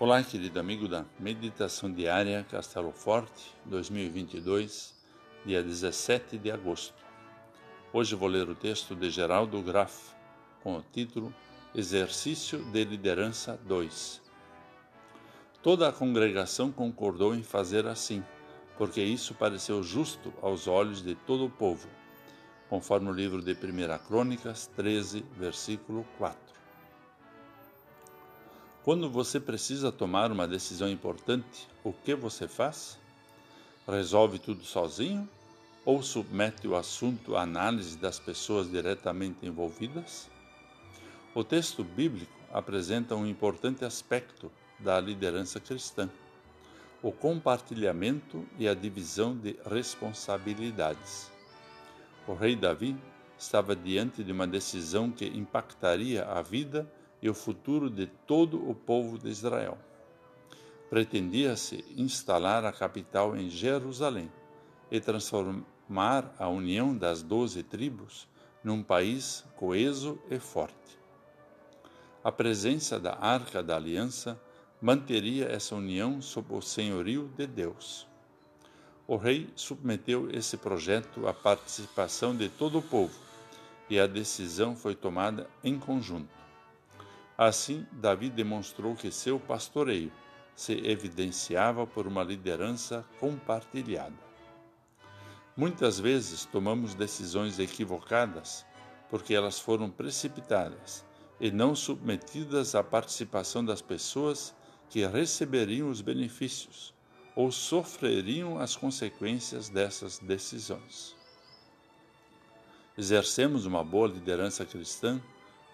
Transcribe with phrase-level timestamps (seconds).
[0.00, 4.94] Olá, querido amigo da Meditação Diária Castelo Forte 2022,
[5.44, 6.94] dia 17 de agosto.
[7.92, 10.14] Hoje vou ler o texto de Geraldo Graff
[10.62, 11.34] com o título
[11.74, 14.22] Exercício de Liderança 2.
[15.64, 18.22] Toda a congregação concordou em fazer assim,
[18.76, 21.88] porque isso pareceu justo aos olhos de todo o povo,
[22.68, 26.57] conforme o livro de 1 Crônicas 13, versículo 4.
[28.88, 32.98] Quando você precisa tomar uma decisão importante, o que você faz?
[33.86, 35.28] Resolve tudo sozinho
[35.84, 40.30] ou submete o assunto à análise das pessoas diretamente envolvidas?
[41.34, 46.08] O texto bíblico apresenta um importante aspecto da liderança cristã:
[47.02, 51.30] o compartilhamento e a divisão de responsabilidades.
[52.26, 52.96] O rei Davi
[53.38, 58.74] estava diante de uma decisão que impactaria a vida e o futuro de todo o
[58.74, 59.78] povo de Israel.
[60.88, 64.30] Pretendia-se instalar a capital em Jerusalém
[64.90, 68.28] e transformar a união das doze tribos
[68.64, 70.98] num país coeso e forte.
[72.24, 74.40] A presença da Arca da Aliança
[74.80, 78.06] manteria essa união sob o senhorio de Deus.
[79.06, 83.14] O rei submeteu esse projeto à participação de todo o povo
[83.88, 86.37] e a decisão foi tomada em conjunto.
[87.38, 90.10] Assim, Davi demonstrou que seu pastoreio
[90.56, 94.16] se evidenciava por uma liderança compartilhada.
[95.56, 98.66] Muitas vezes tomamos decisões equivocadas
[99.08, 101.04] porque elas foram precipitadas
[101.40, 104.52] e não submetidas à participação das pessoas
[104.90, 106.92] que receberiam os benefícios
[107.36, 111.14] ou sofreriam as consequências dessas decisões.
[112.96, 115.22] Exercemos uma boa liderança cristã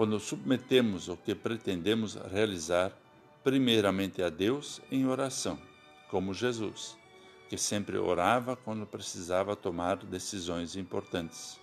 [0.00, 2.90] quando submetemos o que pretendemos realizar
[3.44, 5.58] primeiramente a Deus em oração,
[6.10, 6.96] como Jesus,
[7.50, 11.60] que sempre orava quando precisava tomar decisões importantes.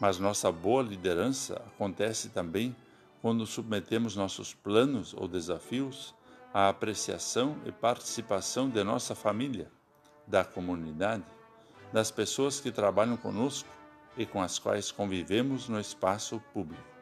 [0.00, 2.74] Mas nossa boa liderança acontece também
[3.22, 6.16] quando submetemos nossos planos ou desafios
[6.52, 9.70] à apreciação e participação de nossa família,
[10.26, 11.22] da comunidade,
[11.92, 13.68] das pessoas que trabalham conosco
[14.16, 16.95] e com as quais convivemos no espaço público.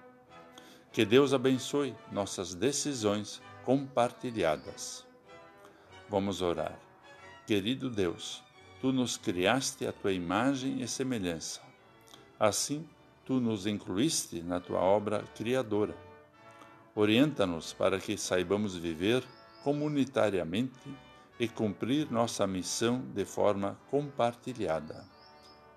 [0.95, 5.05] Que Deus abençoe nossas decisões compartilhadas.
[6.09, 6.79] Vamos orar.
[7.49, 8.45] Querido Deus,
[8.81, 11.61] tu nos criaste a tua imagem e semelhança.
[12.39, 12.89] Assim,
[13.25, 15.97] tu nos incluíste na tua obra criadora.
[16.95, 19.25] Orienta-nos para que saibamos viver
[19.65, 20.97] comunitariamente
[21.41, 25.05] e cumprir nossa missão de forma compartilhada.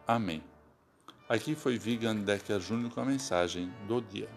[0.05, 0.43] Amém.
[1.27, 4.29] Aqui foi Vigan Decker Júnior com a mensagem do dia.